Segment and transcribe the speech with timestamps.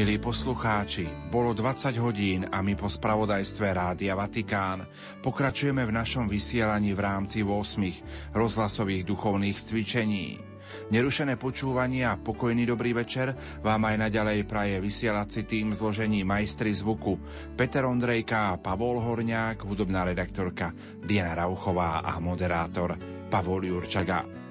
[0.00, 4.88] Milí poslucháči, bolo 20 hodín a my po spravodajstve Rádia Vatikán
[5.20, 10.40] pokračujeme v našom vysielaní v rámci 8 rozhlasových duchovných cvičení.
[10.88, 17.20] Nerušené počúvanie a pokojný dobrý večer vám aj naďalej praje vysielací tým zložení majstri zvuku
[17.52, 20.72] Peter Ondrejka a Pavol Horňák, hudobná redaktorka
[21.04, 22.96] Diana Rauchová a moderátor
[23.28, 24.48] Pavol Jurčaga.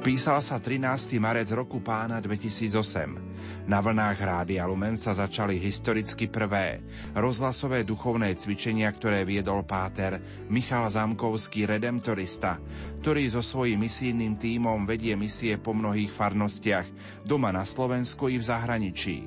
[0.00, 1.20] Písal sa 13.
[1.20, 3.68] marec roku pána 2008.
[3.68, 6.80] Na vlnách Rádia Lumen sa začali historicky prvé
[7.12, 12.56] rozhlasové duchovné cvičenia, ktoré viedol páter Michal Zamkovský, redemptorista,
[13.04, 16.86] ktorý so svojím misijným tímom vedie misie po mnohých farnostiach,
[17.28, 19.18] doma na Slovensku i v zahraničí.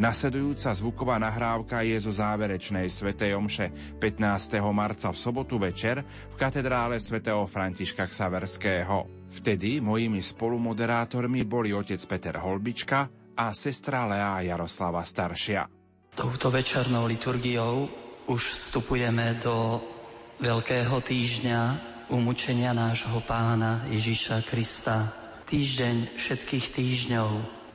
[0.00, 4.60] Nasledujúca zvuková nahrávka je zo záverečnej svätej omše 15.
[4.72, 9.15] marca v sobotu večer v katedrále svätého Františka Ksaverského.
[9.26, 15.68] Vtedy mojimi spolumoderátormi boli otec Peter Holbička a sestra Lea Jaroslava Staršia.
[16.16, 17.86] Touto večernou liturgiou
[18.26, 19.78] už vstupujeme do
[20.36, 21.60] Veľkého týždňa
[22.12, 25.12] umúčenia nášho pána Ježiša Krista.
[25.46, 27.30] Týždeň všetkých týždňov,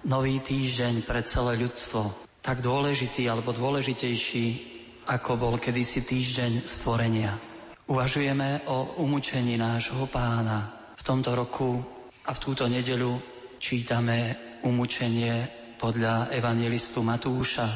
[0.06, 2.14] nový týždeň pre celé ľudstvo.
[2.42, 4.46] Tak dôležitý alebo dôležitejší,
[5.08, 7.38] ako bol kedysi týždeň stvorenia.
[7.86, 11.82] Uvažujeme o umúčení nášho pána, v tomto roku
[12.30, 13.18] a v túto nedeľu
[13.58, 15.50] čítame umúčenie
[15.82, 17.68] podľa evangelistu Matúša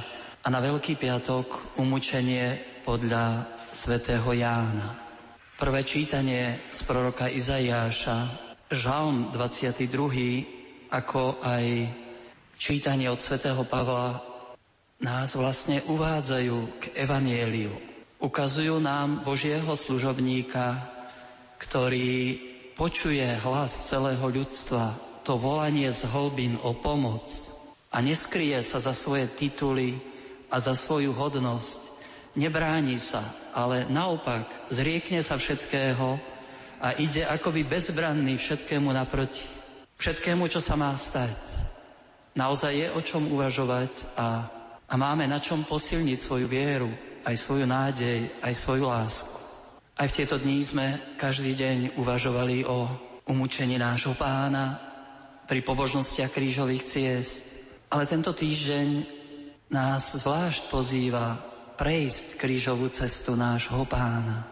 [0.45, 4.93] a na Veľký piatok umúčenie podľa svätého Jána.
[5.57, 8.29] Prvé čítanie z proroka Izaiáša,
[8.69, 11.65] žalm 22, ako aj
[12.61, 14.21] čítanie od svätého Pavla
[15.01, 17.73] nás vlastne uvádzajú k evanieliu.
[18.21, 20.77] Ukazujú nám Božieho služobníka,
[21.57, 27.23] ktorý počuje hlas celého ľudstva, to volanie z hlbín o pomoc
[27.89, 29.95] a neskrie sa za svoje tituly
[30.51, 31.79] a za svoju hodnosť,
[32.35, 33.23] nebráni sa,
[33.55, 36.19] ale naopak zriekne sa všetkého
[36.83, 39.47] a ide akoby bezbranný všetkému naproti.
[39.95, 41.39] Všetkému, čo sa má stať.
[42.35, 44.27] Naozaj je o čom uvažovať a,
[44.83, 46.91] a máme na čom posilniť svoju vieru,
[47.23, 49.44] aj svoju nádej, aj svoju lásku.
[49.95, 52.83] Aj v tieto dní sme každý deň uvažovali o
[53.31, 54.75] umúčení nášho pána
[55.47, 57.47] pri pobožnostiach krížových ciest.
[57.87, 58.87] Ale tento týždeň
[59.71, 61.39] nás zvlášť pozýva
[61.79, 64.43] prejsť krížovú cestu nášho pána.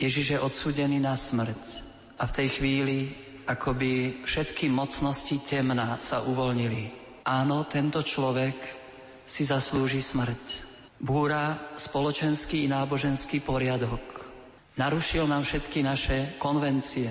[0.00, 1.84] Ježiš je odsúdený na smrť
[2.16, 2.98] a v tej chvíli
[3.44, 6.88] akoby všetky mocnosti temna sa uvoľnili.
[7.28, 8.56] Áno, tento človek
[9.28, 10.64] si zaslúži smrť.
[11.04, 14.15] Búra spoločenský i náboženský poriadok
[14.76, 17.08] Narušil nám všetky naše konvencie,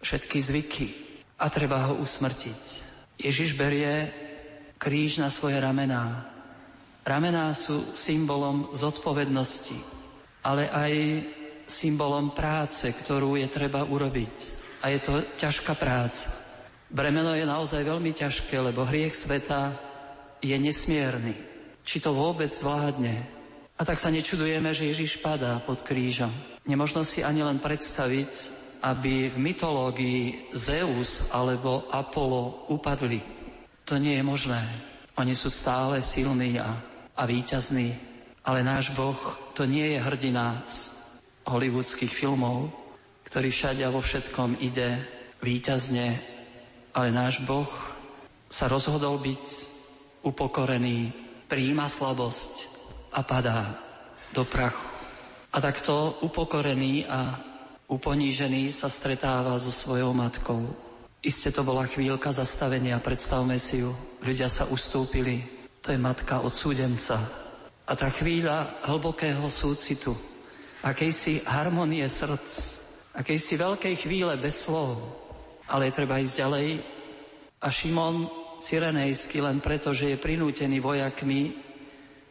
[0.00, 0.88] všetky zvyky
[1.36, 2.62] a treba ho usmrtiť.
[3.20, 4.08] Ježiš berie
[4.80, 6.24] kríž na svoje ramená.
[7.04, 9.76] Ramená sú symbolom zodpovednosti,
[10.40, 10.92] ale aj
[11.68, 14.36] symbolom práce, ktorú je treba urobiť.
[14.80, 16.32] A je to ťažká práca.
[16.88, 19.74] Bremeno je naozaj veľmi ťažké, lebo hriech sveta
[20.40, 21.34] je nesmierny.
[21.84, 23.36] Či to vôbec zvládne,
[23.76, 26.55] a tak sa nečudujeme, že Ježiš padá pod krížom.
[26.66, 28.32] Nemožno si ani len predstaviť,
[28.82, 33.22] aby v mytológii Zeus alebo Apollo upadli.
[33.86, 34.62] To nie je možné.
[35.14, 36.82] Oni sú stále silní a,
[37.14, 37.94] a víťazní.
[38.42, 39.18] Ale náš Boh
[39.54, 40.90] to nie je hrdina z
[41.46, 42.74] hollywoodských filmov,
[43.30, 45.02] ktorý všade a vo všetkom ide
[45.42, 46.18] víťazne,
[46.94, 47.70] ale náš Boh
[48.50, 49.46] sa rozhodol byť
[50.22, 51.14] upokorený,
[51.46, 52.70] príjima slabosť
[53.14, 53.78] a padá
[54.34, 54.95] do prachu.
[55.56, 57.40] A takto upokorený a
[57.88, 60.68] uponížený sa stretáva so svojou matkou.
[61.24, 63.96] Isté to bola chvíľka zastavenia, predstavme si ju.
[64.20, 65.48] Ľudia sa ustúpili.
[65.80, 67.16] To je matka odsúdenca.
[67.88, 70.12] A tá chvíľa hlbokého súcitu,
[70.84, 72.52] akejsi harmonie srdc,
[73.16, 75.00] akejsi veľkej chvíle bez slov.
[75.72, 76.68] Ale treba ísť ďalej.
[77.64, 78.28] A Šimon
[78.60, 81.64] Cyrenejsky len preto, že je prinútený vojakmi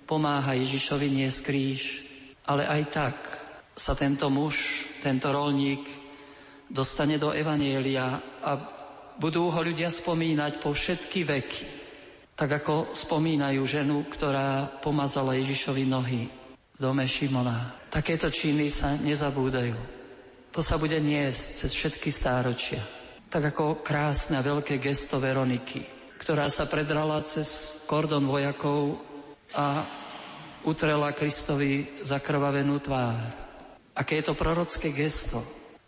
[0.05, 2.04] pomáha Ježišovi niesť kríž,
[2.45, 3.17] ale aj tak
[3.75, 5.83] sa tento muž, tento rolník
[6.69, 8.51] dostane do Evanielia a
[9.19, 11.65] budú ho ľudia spomínať po všetky veky.
[12.35, 16.27] Tak ako spomínajú ženu, ktorá pomazala Ježišovi nohy
[16.75, 17.87] v dome Šimona.
[17.87, 19.77] Takéto činy sa nezabúdajú.
[20.51, 22.83] To sa bude niesť cez všetky stáročia.
[23.31, 25.83] Tak ako krásne a veľké gesto Veroniky,
[26.19, 28.99] ktorá sa predrala cez kordon vojakov
[29.55, 29.87] a
[30.65, 33.21] utrela Kristovi zakrvavenú tvár.
[33.95, 35.39] Aké je to prorocké gesto.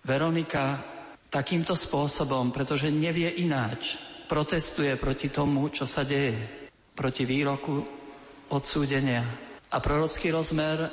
[0.05, 0.79] Veronika
[1.27, 3.99] takýmto spôsobom, pretože nevie ináč,
[4.31, 6.69] protestuje proti tomu, čo sa deje.
[6.95, 7.83] Proti výroku
[8.53, 9.25] odsúdenia.
[9.67, 10.87] A prorocký rozmer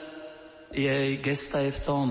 [0.74, 2.08] jej gesta je v tom,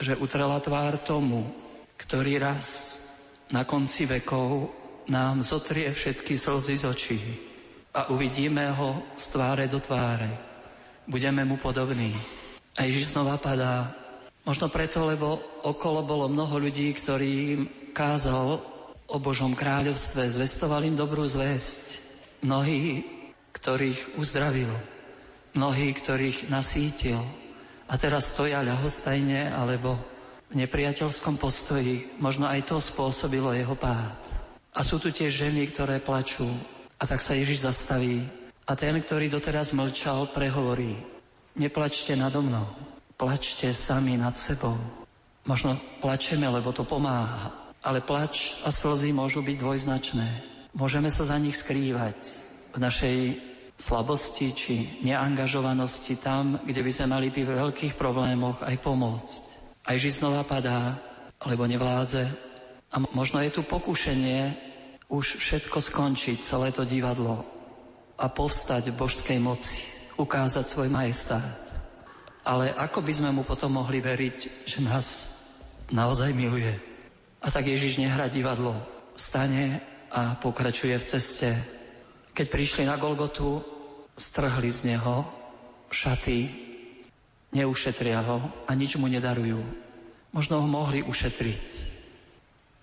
[0.00, 1.46] že utrela tvár tomu,
[1.94, 2.98] ktorý raz
[3.54, 4.74] na konci vekov
[5.06, 7.20] nám zotrie všetky slzy z očí
[7.94, 10.49] a uvidíme ho z tváre do tváre.
[11.10, 12.14] Budeme mu podobní.
[12.78, 13.90] A Ježiš znova padá.
[14.46, 18.62] Možno preto, lebo okolo bolo mnoho ľudí, ktorým kázal
[19.10, 21.98] o Božom kráľovstve, zvestoval im dobrú zväzť.
[22.46, 23.02] Mnohí,
[23.50, 24.70] ktorých uzdravil,
[25.58, 27.18] mnohí, ktorých nasítil.
[27.90, 29.98] A teraz stoja ľahostajne alebo
[30.46, 32.06] v nepriateľskom postoji.
[32.22, 34.14] Možno aj to spôsobilo jeho pád.
[34.70, 36.46] A sú tu tiež ženy, ktoré plačú.
[36.96, 38.22] A tak sa Ježiš zastaví.
[38.70, 40.94] A ten, ktorý doteraz mlčal, prehovorí.
[41.58, 42.70] Neplačte nado mnou.
[43.18, 44.78] Plačte sami nad sebou.
[45.42, 47.50] Možno plačeme, lebo to pomáha.
[47.82, 50.28] Ale plač a slzy môžu byť dvojznačné.
[50.70, 53.18] Môžeme sa za nich skrývať v našej
[53.74, 59.42] slabosti či neangažovanosti tam, kde by sme mali v veľkých problémoch aj pomôcť.
[59.82, 60.94] Aj Ježiš znova padá,
[61.42, 62.22] lebo nevládze.
[62.94, 64.54] A možno je tu pokušenie
[65.10, 67.58] už všetko skončiť, celé to divadlo
[68.20, 69.88] a povstať v božskej moci,
[70.20, 71.56] ukázať svoj majestát.
[72.44, 75.32] Ale ako by sme mu potom mohli veriť, že nás
[75.88, 76.76] naozaj miluje?
[77.40, 78.76] A tak Ježiš nehrá divadlo,
[79.16, 79.80] vstane
[80.12, 81.50] a pokračuje v ceste.
[82.36, 83.64] Keď prišli na Golgotu,
[84.12, 85.24] strhli z neho
[85.88, 86.52] šaty,
[87.56, 88.38] neušetria ho
[88.68, 89.64] a nič mu nedarujú.
[90.36, 91.66] Možno ho mohli ušetriť.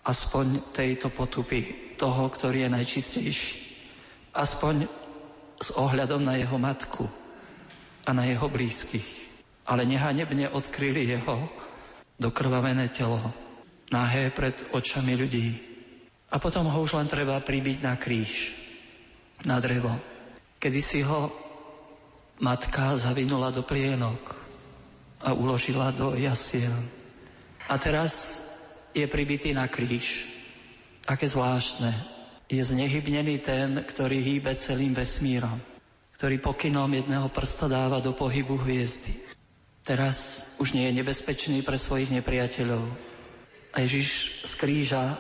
[0.03, 3.55] Aspoň tejto potupy toho, ktorý je najčistejší.
[4.33, 4.96] Aspoň
[5.57, 7.06] s ohľadom na jeho matku
[8.06, 9.27] a na jeho blízkych.
[9.68, 11.50] Ale nehanebne odkryli jeho
[12.15, 13.19] dokrvavené telo,
[13.92, 15.50] nahé pred očami ľudí.
[16.31, 18.56] A potom ho už len treba pribiť na kríž,
[19.44, 19.92] na drevo.
[20.57, 21.31] Kedy si ho
[22.39, 24.36] matka zavinula do plienok
[25.24, 26.74] a uložila do jasiel.
[27.68, 28.44] A teraz
[28.95, 30.27] je pribitý na kríž.
[31.07, 32.16] Aké zvláštne.
[32.47, 35.59] Je znehybnený ten, ktorý hýbe celým vesmírom,
[36.15, 39.19] ktorý pokynom jedného prsta dáva do pohybu hviezdy.
[39.83, 42.88] Teraz už nie je nebezpečný pre svojich nepriateľov.
[43.75, 45.19] A Ježiš z kríža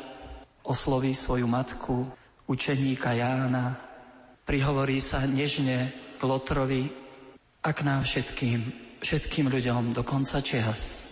[0.63, 2.07] osloví svoju matku,
[2.47, 3.75] učeníka Jána,
[4.47, 6.87] prihovorí sa nežne k Lotrovi
[7.59, 8.59] a k nám všetkým,
[9.03, 11.06] všetkým ľuďom do konca čias.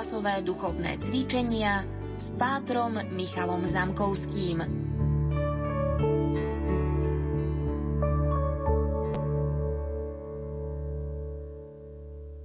[0.00, 1.84] Rozhlasové duchovné cvičenia
[2.16, 4.64] s pátrom Michalom Zamkovským.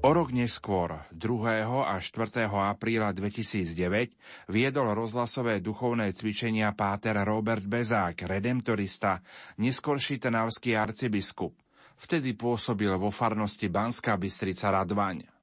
[0.04, 1.64] O rok neskôr, 2.
[1.64, 2.44] a 4.
[2.52, 9.24] apríla 2009, viedol rozhlasové duchovné cvičenia páter Robert Bezák, redemptorista,
[9.64, 11.56] neskorší tenavský arcibiskup.
[11.96, 15.35] Vtedy pôsobil vo farnosti Banská Bystrica Radvaň.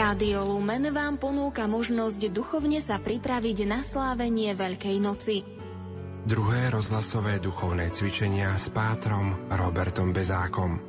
[0.00, 5.44] Rádio Lumen vám ponúka možnosť duchovne sa pripraviť na slávenie Veľkej noci–
[6.20, 10.80] Druhé rozhlasové duchovné cvičenia s pátrom Robertom Bezákom.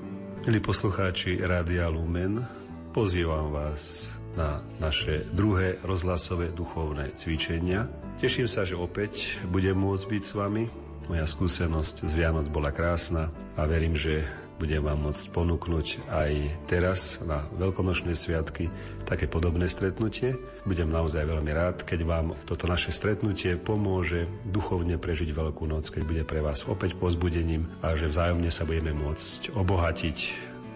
[0.43, 2.43] Milí poslucháči Rádia Lumen,
[2.91, 7.87] pozývam vás na naše druhé rozhlasové duchovné cvičenia.
[8.19, 10.63] Teším sa, že opäť budem môcť byť s vami.
[11.07, 14.27] Moja skúsenosť z Vianoc bola krásna a verím, že
[14.61, 16.31] budem vám môcť ponúknuť aj
[16.69, 18.69] teraz na veľkonočné sviatky
[19.09, 20.37] také podobné stretnutie.
[20.69, 26.03] Budem naozaj veľmi rád, keď vám toto naše stretnutie pomôže duchovne prežiť Veľkú noc, keď
[26.05, 30.17] bude pre vás opäť pozbudením a že vzájomne sa budeme môcť obohatiť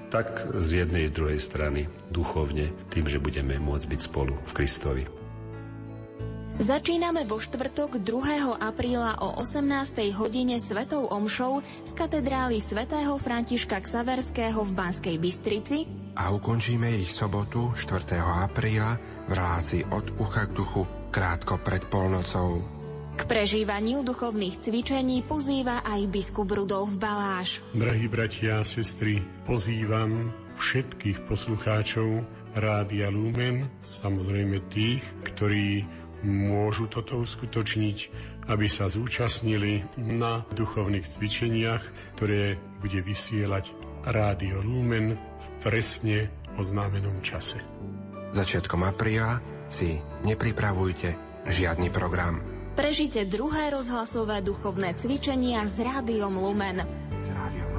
[0.09, 5.24] tak z jednej, z druhej strany duchovne, tým, že budeme môcť byť spolu v Kristovi.
[6.55, 8.63] Začíname vo štvrtok 2.
[8.63, 9.91] apríla o 18.
[10.15, 15.83] hodine Svetou Omšou z katedrály svätého Františka Ksaverského v Banskej Bystrici
[16.15, 18.23] a ukončíme ich sobotu 4.
[18.23, 18.95] apríla
[19.27, 22.63] v relácii od ucha k duchu krátko pred polnocou.
[23.19, 27.59] K prežívaniu duchovných cvičení pozýva aj biskup Rudolf Baláš.
[27.75, 32.23] Drahí bratia a sestry, pozývam všetkých poslucháčov
[32.55, 35.83] Rádia Lumen, samozrejme tých, ktorí
[36.25, 37.97] môžu toto uskutočniť,
[38.49, 41.83] aby sa zúčastnili na duchovných cvičeniach,
[42.17, 43.69] ktoré bude vysielať
[44.05, 47.61] Rádio Lumen v presne oznámenom čase.
[48.33, 49.39] Začiatkom apríla
[49.69, 51.15] si nepripravujte
[51.45, 52.41] žiadny program.
[52.75, 56.83] Prežite druhé rozhlasové duchovné cvičenia s Rádiom Lumen.
[57.23, 57.74] S Rádiom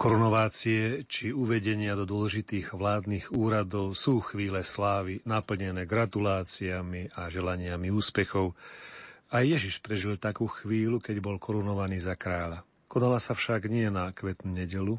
[0.00, 8.56] Korunovácie či uvedenia do dôležitých vládnych úradov sú chvíle slávy naplnené gratuláciami a želaniami úspechov.
[9.28, 12.64] A Ježiš prežil takú chvíľu, keď bol korunovaný za kráľa.
[12.88, 14.96] Konala sa však nie na kvetnú nedelu,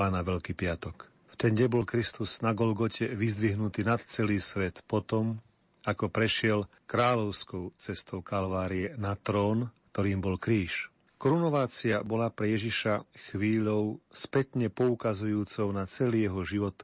[0.00, 1.12] ale na Veľký piatok.
[1.28, 5.44] V ten deň bol Kristus na Golgote vyzdvihnutý nad celý svet potom,
[5.84, 10.91] ako prešiel kráľovskou cestou Kalvárie na trón, ktorým bol kríž.
[11.22, 16.82] Korunovácia bola pre Ježiša chvíľou spätne poukazujúcou na celý jeho život,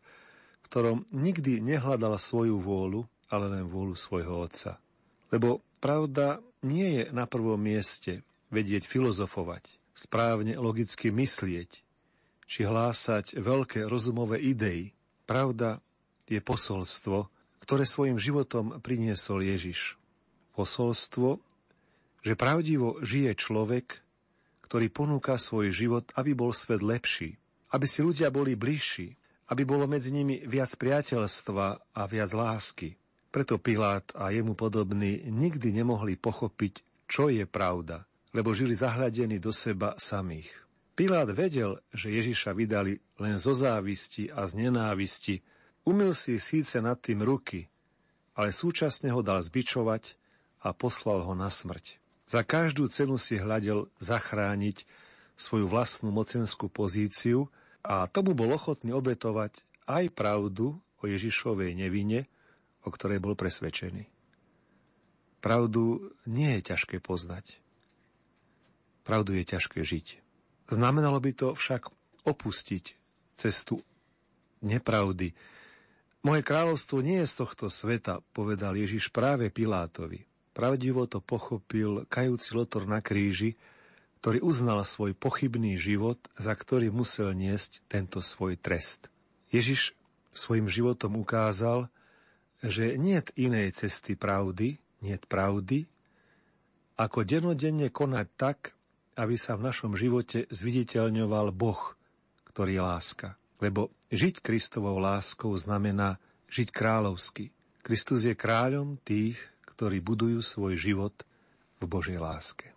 [0.63, 3.03] v ktorom nikdy nehľadal svoju vôľu,
[3.35, 4.79] ale len vôľu svojho otca.
[5.35, 8.23] Lebo pravda nie je na prvom mieste
[8.55, 9.67] vedieť filozofovať,
[9.99, 11.83] správne logicky myslieť,
[12.47, 14.95] či hlásať veľké rozumové idei.
[15.27, 15.83] Pravda
[16.31, 17.27] je posolstvo,
[17.67, 19.99] ktoré svojim životom priniesol Ježiš.
[20.55, 21.43] Posolstvo,
[22.23, 24.07] že pravdivo žije človek,
[24.69, 27.41] ktorý ponúka svoj život, aby bol svet lepší,
[27.73, 29.17] aby si ľudia boli bližší,
[29.49, 33.01] aby bolo medzi nimi viac priateľstva a viac lásky.
[33.33, 38.05] Preto Pilát a jemu podobní nikdy nemohli pochopiť, čo je pravda,
[38.37, 40.53] lebo žili zahľadení do seba samých.
[40.93, 45.41] Pilát vedel, že Ježiša vydali len zo závisti a z nenávisti,
[45.89, 47.73] umil si síce nad tým ruky,
[48.37, 50.19] ale súčasne ho dal zbičovať
[50.61, 51.97] a poslal ho na smrť.
[52.29, 54.85] Za každú cenu si hľadel zachrániť
[55.41, 57.49] svoju vlastnú mocenskú pozíciu
[57.81, 62.29] a tomu bol ochotný obetovať aj pravdu o Ježišovej nevine,
[62.85, 64.05] o ktorej bol presvedčený.
[65.41, 67.57] Pravdu nie je ťažké poznať.
[69.09, 70.21] Pravdu je ťažké žiť.
[70.69, 71.89] Znamenalo by to však
[72.29, 72.93] opustiť
[73.41, 73.81] cestu
[74.61, 75.33] nepravdy.
[76.21, 80.28] Moje kráľovstvo nie je z tohto sveta, povedal Ježiš práve Pilátovi.
[80.59, 83.55] Pravdivo to pochopil kajúci lotor na kríži,
[84.19, 89.07] ktorý uznal svoj pochybný život, za ktorý musel niesť tento svoj trest.
[89.55, 89.95] Ježiš
[90.35, 91.87] svojim životom ukázal,
[92.59, 95.87] že nie inej cesty pravdy, nie pravdy,
[96.99, 98.75] ako denodenne konať tak,
[99.15, 101.95] aby sa v našom živote zviditeľňoval Boh,
[102.51, 103.29] ktorý je láska.
[103.63, 106.19] Lebo žiť Kristovou láskou znamená
[106.51, 107.55] žiť kráľovsky.
[107.87, 109.39] Kristus je kráľom tých,
[109.79, 111.15] ktorí budujú svoj život
[111.79, 112.75] v Božej láske.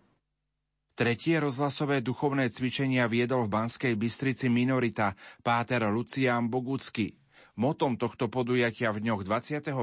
[0.93, 7.17] Tretie rozhlasové duchovné cvičenia viedol v Banskej Bystrici minorita páter Lucián Bogucky.
[7.57, 9.73] Motom tohto podujatia v dňoch 25.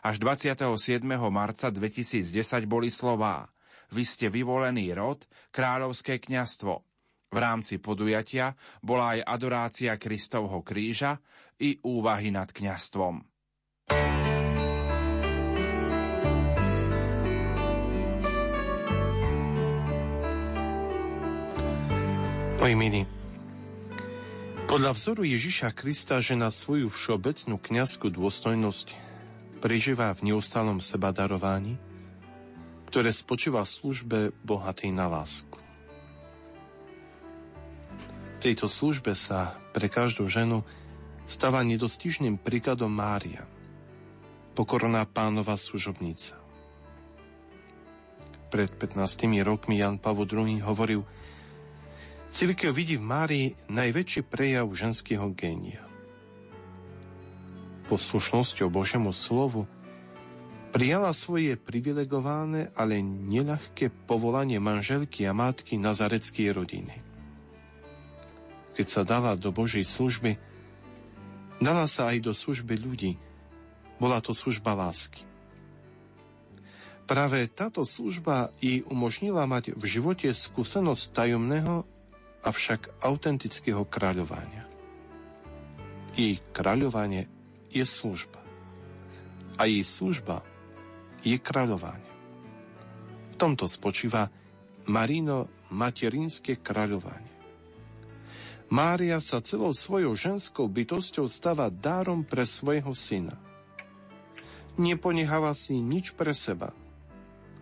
[0.00, 1.04] až 27.
[1.28, 2.32] marca 2010
[2.64, 3.52] boli slová
[3.92, 6.80] Vy ste vyvolený rod, kráľovské kňastvo.
[7.28, 11.20] V rámci podujatia bola aj adorácia Kristovho kríža
[11.60, 13.20] i úvahy nad kňastvom.
[13.92, 14.41] Moji
[22.62, 23.02] milí,
[24.70, 28.94] podľa vzoru Ježiša Krista, že na svoju všeobecnú kniazskú dôstojnosť
[29.58, 31.74] prežíva v neustálom sebadarovaní,
[32.86, 35.58] ktoré spočíva v službe bohatej na lásku.
[38.38, 40.62] V tejto službe sa pre každú ženu
[41.26, 43.42] stáva nedostižným príkladom Mária,
[44.54, 46.38] pokorná pánova služobnica.
[48.54, 49.02] Pred 15
[49.42, 51.02] rokmi Jan Pavel II hovoril–
[52.32, 55.84] Církev vidí v Márii najväčší prejav ženského génia.
[57.92, 59.68] Poslušnosťou Božiemu slovu
[60.72, 66.96] prijala svoje privilegované, ale neľahké povolanie manželky a matky nazareckej rodiny.
[68.80, 70.40] Keď sa dala do Božej služby,
[71.60, 73.20] dala sa aj do služby ľudí.
[74.00, 75.20] Bola to služba lásky.
[77.04, 81.84] Práve táto služba jej umožnila mať v živote skúsenosť tajomného
[82.42, 84.66] avšak autentického kráľovania.
[86.12, 87.30] Jej kráľovanie
[87.70, 88.42] je služba.
[89.56, 90.42] A jej služba
[91.22, 92.10] je kráľovanie.
[93.32, 94.28] V tomto spočíva
[94.90, 97.30] Marino materinské kráľovanie.
[98.72, 103.36] Mária sa celou svojou ženskou bytosťou stáva dárom pre svojho syna.
[104.80, 106.72] Neponecháva si nič pre seba,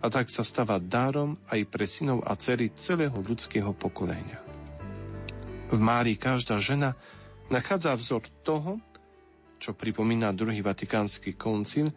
[0.01, 4.50] a tak sa stáva dárom aj pre synov a cery celého ľudského pokolenia.
[5.71, 6.99] V Márii každá žena
[7.47, 8.83] nachádza vzor toho,
[9.55, 11.95] čo pripomína druhý vatikánsky koncil,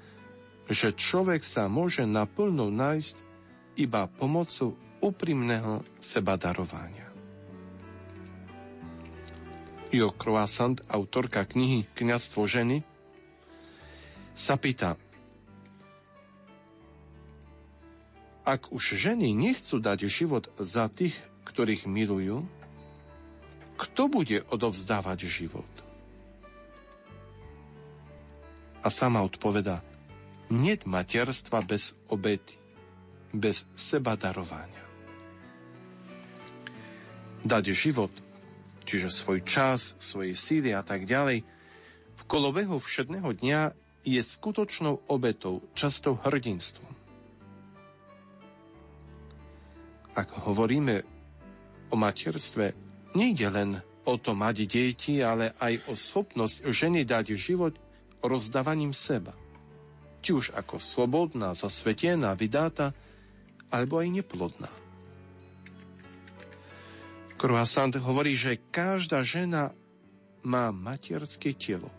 [0.70, 3.16] že človek sa môže naplno nájsť
[3.82, 7.10] iba pomocou úprimného sebadarovania.
[9.90, 12.82] Jo Croissant, autorka knihy Kňazstvo ženy,
[14.34, 14.98] sa pýta,
[18.44, 21.14] ak už ženy nechcú dať život za tých,
[21.46, 22.42] ktorých milujú,
[23.74, 25.70] kto bude odovzdávať život?
[28.84, 29.80] A sama odpoveda,
[30.52, 32.54] niet materstva bez obety,
[33.32, 34.84] bez seba darovania.
[37.44, 38.12] Dať život,
[38.84, 41.44] čiže svoj čas, svoje síly a tak ďalej,
[42.14, 43.62] v kolobehu všedného dňa
[44.04, 46.92] je skutočnou obetou, často hrdinstvom.
[50.14, 51.02] Ak hovoríme
[51.90, 52.83] o materstve,
[53.14, 53.70] nejde len
[54.04, 57.74] o to mať deti, ale aj o schopnosť ženy dať život
[58.20, 59.32] rozdávaním seba.
[60.24, 62.92] Či už ako slobodná, zasvetená, vydáta,
[63.72, 64.72] alebo aj neplodná.
[67.34, 69.74] Croissant hovorí, že každá žena
[70.44, 71.92] má materské telo,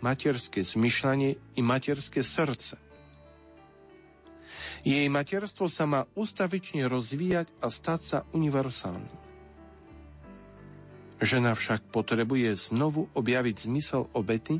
[0.00, 2.80] materské zmyšľanie i materské srdce.
[4.82, 9.21] Jej materstvo sa má ustavične rozvíjať a stať sa univerzálnym.
[11.22, 14.58] Žena však potrebuje znovu objaviť zmysel obety,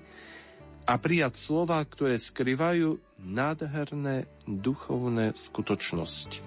[0.87, 6.43] a prijať slova, ktoré skrývajú nádherné duchovné skutočnosti.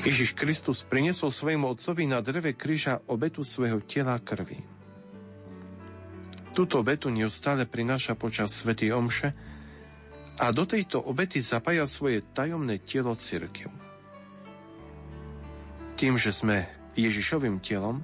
[0.00, 4.56] Ježiš Kristus priniesol svojmu otcovi na dreve kríža obetu svojho tela krvi.
[6.56, 9.28] Túto obetu neustále prináša počas Svetej Omše
[10.40, 13.89] a do tejto obety zapája svoje tajomné telo církev.
[16.00, 16.64] Tým, že sme
[16.96, 18.00] Ježišovým telom,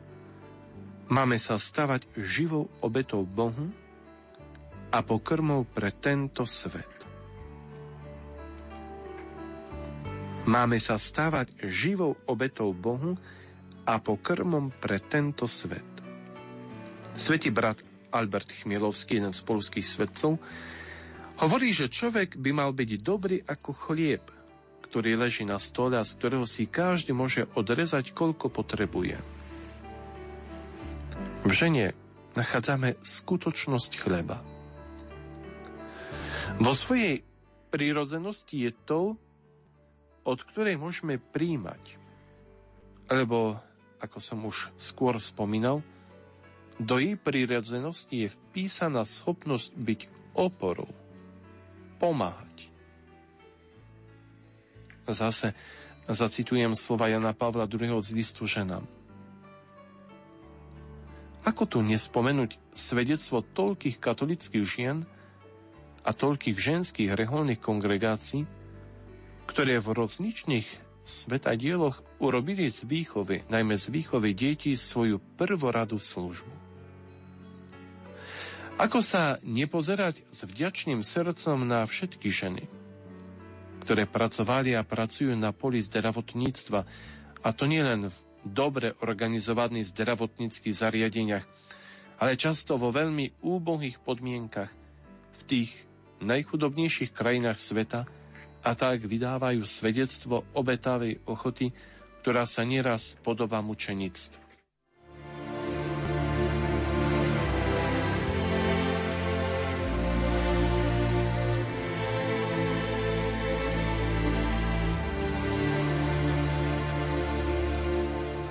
[1.07, 3.71] Máme sa stavať živou obetou Bohu
[4.91, 6.91] a pokrmou pre tento svet.
[10.51, 13.15] Máme sa stávať živou obetou Bohu
[13.87, 15.87] a pokrmom pre tento svet.
[17.15, 17.79] Svetý brat
[18.11, 20.43] Albert Chmielovský, jeden z polských svetcov,
[21.39, 24.27] hovorí, že človek by mal byť dobrý ako chlieb,
[24.97, 29.21] ktorý leží na stole a z ktorého si každý môže odrezať, koľko potrebuje.
[31.45, 31.93] V žene
[32.33, 34.41] nachádzame skutočnosť chleba.
[36.57, 37.21] Vo svojej
[37.69, 39.21] prírodzenosti je to,
[40.25, 42.01] od ktorej môžeme príjmať.
[43.13, 43.61] Lebo,
[44.01, 45.85] ako som už skôr spomínal,
[46.81, 50.01] do jej prírodzenosti je vpísaná schopnosť byť
[50.33, 50.89] oporou,
[52.01, 52.73] pomáhať.
[55.07, 55.55] Zase
[56.11, 58.03] zacitujem slova Jana Pavla II.
[58.03, 58.87] z listu ženám.
[61.47, 65.07] Ako tu nespomenúť svedectvo toľkých katolických žien
[66.03, 68.43] a toľkých ženských reholných kongregácií,
[69.47, 70.67] ktoré v rozličných
[71.07, 76.51] svetadieloch urobili z výchovy, najmä z výchovy detí, svoju prvoradú službu.
[78.77, 82.67] Ako sa nepozerať s vďačným srdcom na všetky ženy,
[83.87, 86.81] ktoré pracovali a pracujú na poli zdravotníctva,
[87.47, 91.47] a to nie len v dobre organizovaných zdravotníckých zariadeniach,
[92.19, 94.75] ale často vo veľmi úbohých podmienkach
[95.39, 95.71] v tých
[96.19, 98.11] najchudobnejších krajinách sveta
[98.67, 101.71] a tak vydávajú svedectvo obetavej ochoty,
[102.27, 104.46] ktorá sa nieraz podobá mučenictvu.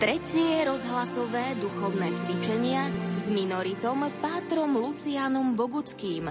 [0.06, 6.30] Tretie rozhlasové duchovné cvičenia s minoritom Pátrom Lucianom Boguckým.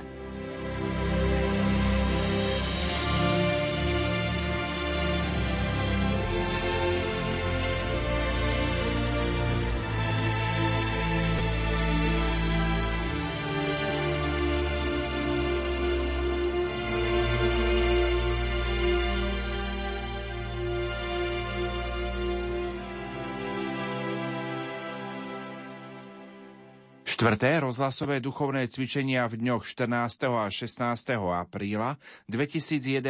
[27.25, 30.29] Štvrté rozhlasové duchovné cvičenia v dňoch 14.
[30.29, 30.77] a 16.
[31.17, 31.97] apríla
[32.29, 33.01] 2011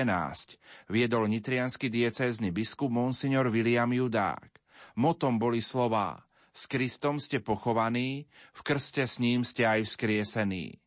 [0.87, 4.63] viedol nitrianský diecézny biskup Monsignor William Judák.
[4.95, 6.23] Motom boli slová
[6.55, 10.79] S Kristom ste pochovaní, v krste s ním ste aj vzkriesení.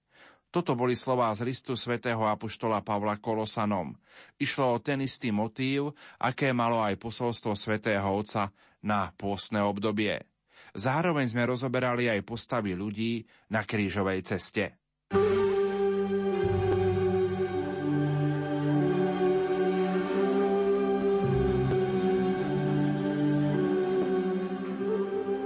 [0.48, 3.92] Toto boli slová z listu svätého apoštola Pavla Kolosanom.
[4.40, 10.24] Išlo o ten istý motív, aké malo aj posolstvo svätého Otca na pôstne obdobie.
[10.78, 14.78] Zároveň sme rozoberali aj postavy ľudí na krížovej ceste.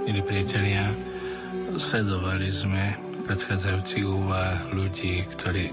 [0.04, 0.92] Milí priatelia,
[1.80, 2.92] sledovali sme
[3.24, 5.72] predchádzajúcich úvah ľudí, ktorí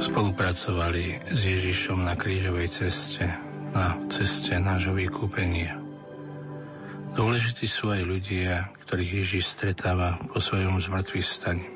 [0.00, 3.28] spolupracovali s Ježišom na krížovej ceste,
[3.76, 5.81] na ceste nášho vykúpenia.
[7.12, 11.68] Dôležití sú aj ľudia, ktorých Ježiš stretáva po svojom zmrtvých staní.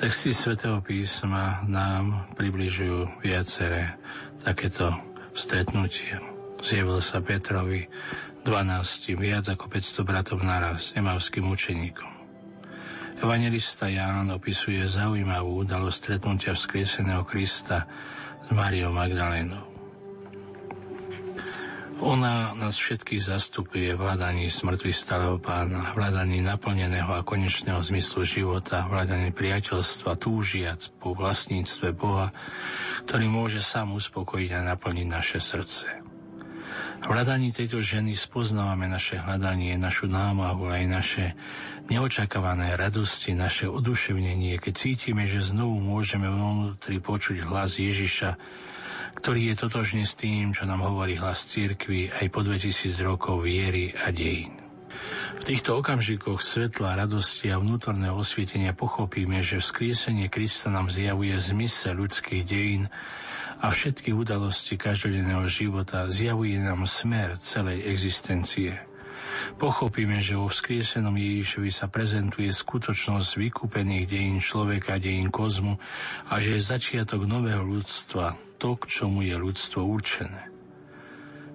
[0.00, 4.00] Texty svätého písma nám približujú viaceré
[4.40, 4.96] takéto
[5.36, 6.16] stretnutie.
[6.64, 7.84] Zjavil sa Petrovi
[8.48, 12.08] 12 viac ako 500 bratov naraz, emavským učeníkom.
[13.20, 17.84] Evangelista Ján opisuje zaujímavú udalosť stretnutia vzkrieseného Krista
[18.40, 19.77] s Mariou Magdalénou.
[21.98, 28.22] Ona nás všetkých zastupuje v hľadaní smrtvých stáleho pána, v hľadaní naplneného a konečného zmyslu
[28.22, 32.30] života, v hľadaní priateľstva, túžiac po vlastníctve Boha,
[33.02, 35.90] ktorý môže sám uspokojiť a naplniť naše srdce.
[37.02, 41.24] V hľadaní tejto ženy spoznávame naše hľadanie, našu námahu aj naše
[41.90, 48.38] neočakávané radosti, naše oduševnenie, keď cítime, že znovu môžeme vnútri počuť hlas Ježiša,
[49.16, 53.96] ktorý je totožný s tým, čo nám hovorí hlas církvy aj po 2000 rokov viery
[53.96, 54.58] a dejín.
[55.38, 61.94] V týchto okamžikoch svetla, radosti a vnútorného osvietenia pochopíme, že vzkriesenie Krista nám zjavuje zmysel
[61.94, 62.90] ľudských dejín
[63.62, 68.82] a všetky udalosti každodenného života zjavuje nám smer celej existencie.
[69.58, 75.78] Pochopíme, že vo vzkriesenom Ježišovi sa prezentuje skutočnosť vykúpených dejín človeka, dejín kozmu
[76.26, 80.50] a že je začiatok nového ľudstva, to, k čomu je ľudstvo určené.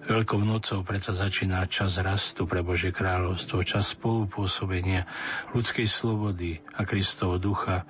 [0.04, 5.08] Veľkou nocou predsa začína čas rastu pre Božie kráľovstvo, čas spolupôsobenia
[5.56, 7.88] ľudskej slobody a Kristovo ducha,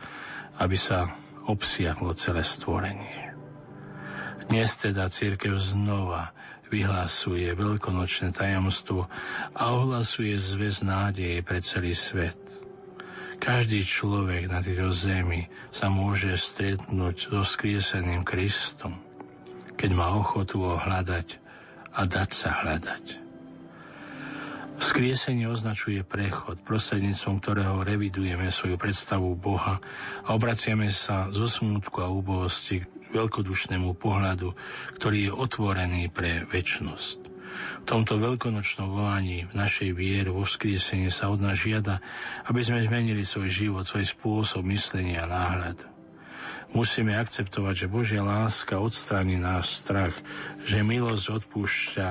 [0.61, 1.09] aby sa
[1.49, 3.33] obsiahlo celé stvorenie.
[4.45, 6.37] Dnes teda církev znova
[6.69, 9.09] vyhlásuje veľkonočné tajomstvo
[9.57, 12.62] a ohlasuje zväz nádeje pre celý svet.
[13.43, 19.03] Každý človek na tejto zemi sa môže stretnúť so skrieseným Kristom,
[19.75, 21.43] keď má ochotu ho hľadať
[21.91, 23.19] a dať sa hľadať.
[24.79, 29.83] Vzkriesenie označuje prechod, prostredníctvom ktorého revidujeme svoju predstavu Boha
[30.23, 34.55] a obraciame sa zo smútku a úbohosti k veľkodušnému pohľadu,
[34.95, 37.22] ktorý je otvorený pre väčnosť.
[37.83, 41.99] V tomto veľkonočnom volaní v našej viere vo vzkriesenie sa od nás žiada,
[42.47, 45.77] aby sme zmenili svoj život, svoj spôsob myslenia a náhľad.
[46.73, 50.17] Musíme akceptovať, že Božia láska odstráni náš strach,
[50.65, 52.07] že milosť odpúšťa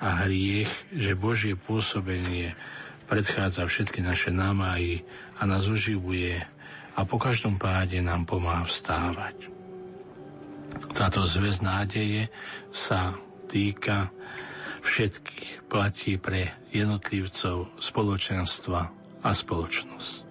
[0.00, 2.56] a hriech, že Božie pôsobenie
[3.04, 5.04] predchádza všetky naše námahy
[5.36, 6.40] a nás uživuje
[6.96, 9.48] a po každom páde nám pomáha vstávať.
[10.96, 12.32] Táto zväz nádeje
[12.72, 13.12] sa
[13.48, 14.12] týka
[14.82, 18.80] všetkých platí pre jednotlivcov, spoločenstva
[19.22, 20.28] a spoločnosť.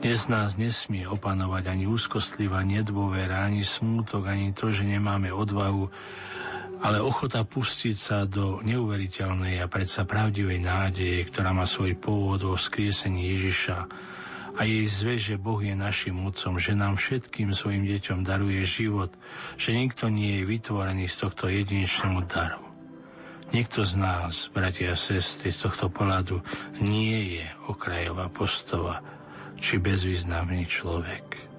[0.00, 5.92] Dnes nás nesmie opanovať ani úzkostlivá nedôvera, ani smútok, ani to, že nemáme odvahu,
[6.80, 12.56] ale ochota pustiť sa do neuveriteľnej a predsa pravdivej nádeje, ktorá má svoj pôvod vo
[12.56, 13.78] vzkriesení Ježiša
[14.56, 19.12] a jej zve, že Boh je našim Otcom, že nám všetkým svojim deťom daruje život,
[19.60, 22.69] že nikto nie je vytvorený z tohto jedinečnému daru.
[23.50, 26.38] Nikto z nás, bratia a sestry, z tohto pohľadu
[26.78, 29.02] nie je okrajová postava
[29.58, 31.50] či bezvýznamný človek.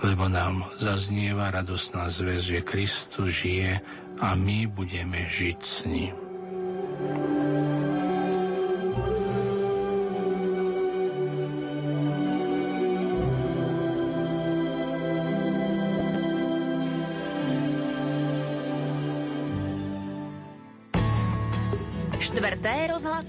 [0.00, 3.84] Lebo nám zaznieva radosná zväz, že Kristus žije
[4.16, 6.16] a my budeme žiť s ním.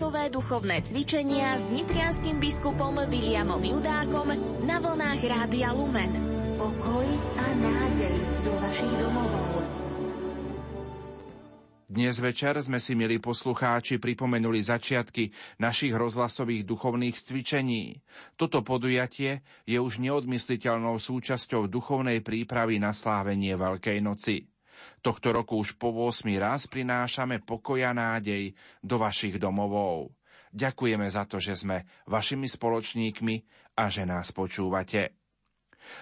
[0.02, 4.34] Rozhlasové duchovné cvičenia s nitrianským biskupom Williamom Judákom
[4.66, 6.10] na vlnách Rádia Lumen.
[6.58, 7.06] Pokoj
[7.38, 8.10] a nádej
[8.42, 9.62] do vašich domovov.
[11.86, 15.30] Dnes večer sme si, milí poslucháči, pripomenuli začiatky
[15.62, 18.02] našich rozhlasových duchovných cvičení.
[18.42, 24.51] Toto podujatie je už neodmysliteľnou súčasťou duchovnej prípravy na slávenie Veľkej noci.
[25.02, 30.14] Tohto roku už po 8 raz prinášame pokoja nádej do vašich domovov.
[30.52, 33.36] Ďakujeme za to, že sme vašimi spoločníkmi
[33.80, 35.16] a že nás počúvate.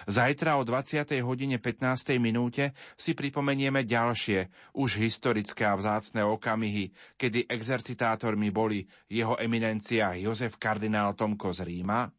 [0.04, 1.24] Zajtra o 20.
[1.24, 2.20] hodine 15.
[2.20, 10.60] minúte si pripomenieme ďalšie, už historické a vzácne okamihy, kedy exercitátormi boli jeho eminencia Jozef
[10.60, 12.12] kardinál Tomko z Ríma,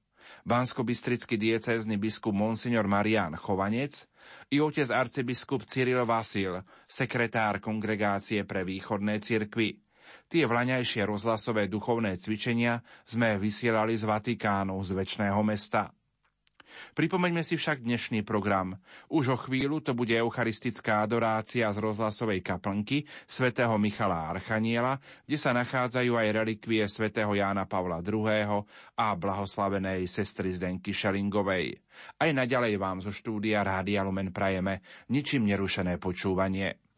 [0.46, 4.10] bansko-bystrický diecézny biskup Monsignor Marian Chovanec
[4.52, 9.80] i otec arcibiskup Cyril Vasil, sekretár kongregácie pre východné cirkvy.
[10.28, 15.92] Tie vlaňajšie rozhlasové duchovné cvičenia sme vysielali z Vatikánu, z väčšného mesta.
[16.94, 18.78] Pripomeňme si však dnešný program.
[19.10, 25.56] Už o chvíľu to bude eucharistická adorácia z rozhlasovej kaplnky svätého Michala Archaniela, kde sa
[25.56, 28.64] nachádzajú aj relikvie svätého Jána Pavla II.
[28.98, 31.80] a blahoslavenej sestry Zdenky Šelingovej.
[32.20, 36.92] Aj naďalej vám zo štúdia Rádia Lumen prajeme ničím nerušené počúvanie.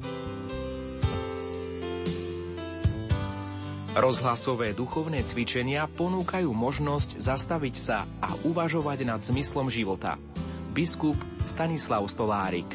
[3.93, 10.17] Rozhlasové duchovné cvičenia ponúkajú možnosť zastaviť sa a uvažovať nad zmyslom života.
[10.73, 11.13] Biskup
[11.45, 12.73] Stanislav Stolárik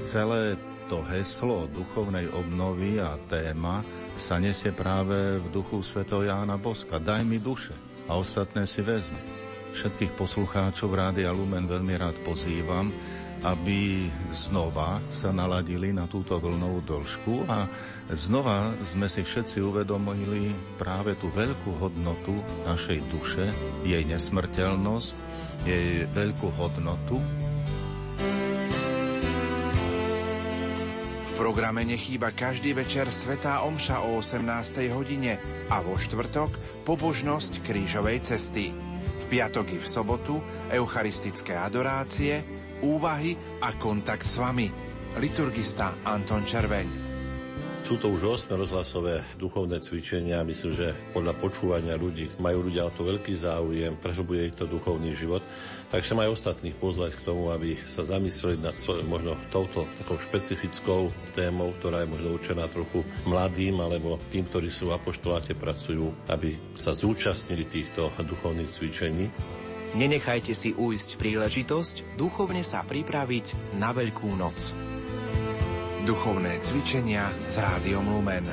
[0.00, 0.56] Celé
[0.88, 3.84] to heslo duchovnej obnovy a téma
[4.16, 6.08] sa nesie práve v duchu Sv.
[6.08, 6.96] Jána Boska.
[6.96, 7.76] Daj mi duše
[8.08, 9.20] a ostatné si vezmi.
[9.76, 12.88] Všetkých poslucháčov Rádia Lumen veľmi rád pozývam,
[13.40, 17.64] aby znova sa naladili na túto vlnovú dĺžku a
[18.12, 22.36] znova sme si všetci uvedomili práve tú veľkú hodnotu
[22.68, 23.48] našej duše,
[23.80, 25.08] jej nesmrteľnosť,
[25.64, 27.16] jej veľkú hodnotu.
[31.24, 34.92] V programe nechýba každý večer Svetá Omša o 18.
[34.92, 35.40] hodine
[35.72, 38.76] a vo štvrtok pobožnosť krížovej cesty.
[39.20, 44.68] V piatok i v sobotu eucharistické adorácie, úvahy a kontakt s vami.
[45.18, 47.10] Liturgista Anton Červeň.
[47.90, 50.46] Sú to už 8 rozhlasové duchovné cvičenia.
[50.46, 55.10] Myslím, že podľa počúvania ľudí majú ľudia o to veľký záujem, prehlbuje ich to duchovný
[55.18, 55.42] život.
[55.90, 61.10] Tak chcem aj ostatných pozvať k tomu, aby sa zamysleli nad možno touto takou špecifickou
[61.34, 66.54] témou, ktorá je možno určená trochu mladým alebo tým, ktorí sú v apoštoláte pracujú, aby
[66.78, 69.26] sa zúčastnili týchto duchovných cvičení
[69.90, 74.70] Nenechajte si ujsť príležitosť duchovne sa pripraviť na Veľkú noc.
[76.06, 78.46] Duchovné cvičenia s rádiom Lumen.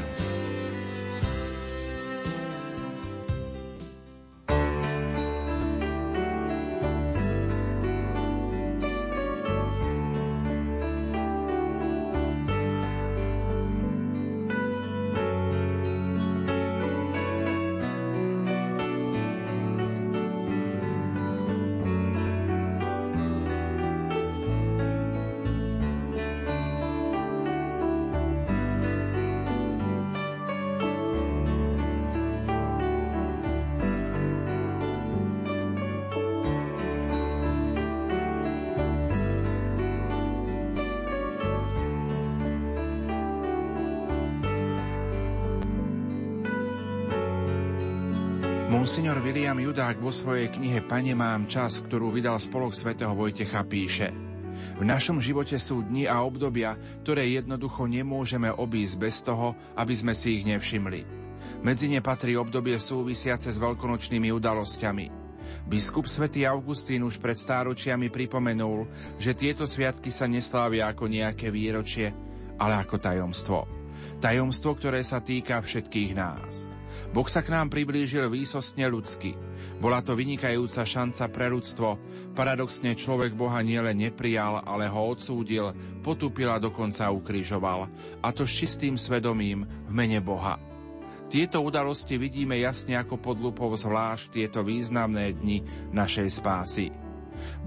[48.88, 54.15] Monsignor William Judák vo svojej knihe Pane mám čas, ktorú vydal spolok svätého Vojtecha, píše
[54.80, 60.15] V našom živote sú dni a obdobia, ktoré jednoducho nemôžeme obísť bez toho, aby sme
[60.15, 61.04] si ich nevšimli.
[61.67, 65.06] Medzi ne patrí obdobie súvisiace s veľkonočnými udalosťami.
[65.67, 68.88] Biskup svätý Augustín už pred stáročiami pripomenul,
[69.19, 72.15] že tieto sviatky sa neslávia ako nejaké výročie,
[72.56, 73.67] ale ako tajomstvo.
[74.23, 76.77] Tajomstvo, ktoré sa týka všetkých nás.
[77.12, 79.36] Boh sa k nám priblížil výsostne ľudsky.
[79.78, 81.89] Bola to vynikajúca šanca pre ľudstvo.
[82.34, 85.71] Paradoxne človek Boha nielen neprijal, ale ho odsúdil,
[86.02, 87.88] potúpil a dokonca ukrižoval.
[88.23, 90.58] A to s čistým svedomím v mene Boha.
[91.28, 96.88] Tieto udalosti vidíme jasne ako pod lupou zvlášť tieto významné dni našej spásy.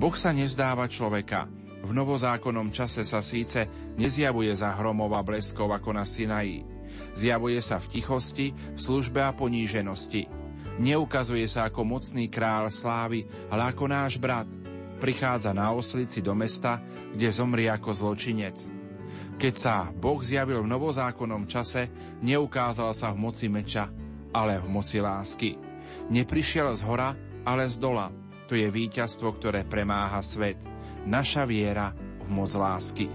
[0.01, 1.47] Boh sa nevzdáva človeka.
[1.81, 3.67] V novozákonnom čase sa síce
[3.97, 6.81] nezjavuje za hromov a bleskov ako na Sinaji,
[7.15, 10.27] Zjavuje sa v tichosti, v službe a poníženosti.
[10.81, 14.49] Neukazuje sa ako mocný král slávy, ale ako náš brat.
[15.01, 16.81] Prichádza na oslici do mesta,
[17.13, 18.57] kde zomrie ako zločinec.
[19.41, 21.89] Keď sa Boh zjavil v novozákonnom čase,
[22.21, 23.89] neukázal sa v moci meča,
[24.37, 25.57] ale v moci lásky.
[26.13, 27.17] Neprišiel z hora,
[27.49, 28.13] ale z dola.
[28.53, 30.61] To je víťazstvo, ktoré premáha svet.
[31.07, 33.09] Naša viera v moc lásky.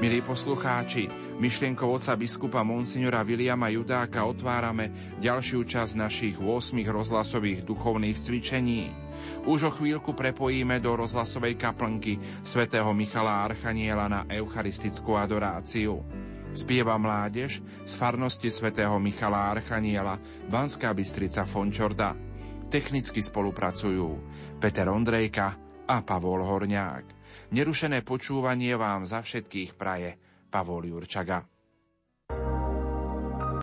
[0.00, 8.16] Milí poslucháči, myšlienkou oca biskupa Monsignora Viliama Judáka otvárame ďalšiu časť našich 8 rozhlasových duchovných
[8.16, 9.09] cvičení.
[9.44, 16.04] Už o chvíľku prepojíme do rozhlasovej kaplnky svätého Michala Archaniela na eucharistickú adoráciu.
[16.50, 20.18] Spieva mládež z farnosti svätého Michala Archaniela
[20.50, 22.14] Banská Bystrica Fončorda.
[22.70, 24.08] Technicky spolupracujú
[24.62, 25.58] Peter Ondrejka
[25.90, 27.04] a Pavol Horňák.
[27.50, 30.14] Nerušené počúvanie vám za všetkých praje
[30.50, 31.49] Pavol Jurčaga.